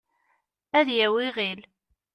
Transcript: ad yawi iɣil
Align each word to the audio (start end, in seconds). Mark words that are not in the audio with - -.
ad 0.79 0.87
yawi 0.97 1.21
iɣil 1.27 1.61